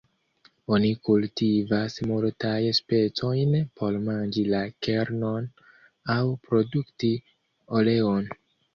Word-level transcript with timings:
Oni 0.75 0.87
kultivas 1.09 1.97
multajn 2.13 2.79
specojn 2.79 3.55
por 3.83 4.01
manĝi 4.09 4.47
la 4.57 4.65
kernon 4.89 5.51
aŭ 6.19 6.21
produkti 6.51 7.17
oleon. 7.81 8.31